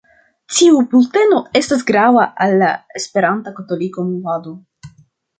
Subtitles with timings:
[0.59, 2.69] Tiu bulteno estas grava al la
[3.01, 4.55] Esperanta Katolika Movado.